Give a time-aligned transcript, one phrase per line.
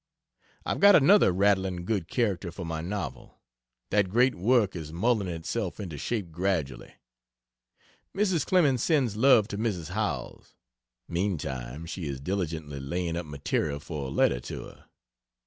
[0.65, 3.39] I've got another rattling good character for my novel!
[3.91, 6.95] That great work is mulling itself into shape gradually.
[8.15, 8.43] Mrs.
[8.43, 9.89] Clemens sends love to Mrs.
[9.89, 10.55] Howells
[11.07, 14.85] meantime she is diligently laying up material for a letter to her.